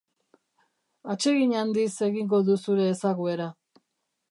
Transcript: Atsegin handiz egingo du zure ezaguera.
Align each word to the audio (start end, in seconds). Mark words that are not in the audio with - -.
Atsegin 1.15 1.53
handiz 1.59 1.87
egingo 2.09 2.41
du 2.49 2.57
zure 2.65 2.91
ezaguera. 2.95 3.49